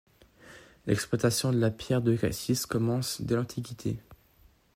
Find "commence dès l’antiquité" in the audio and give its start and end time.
2.65-3.99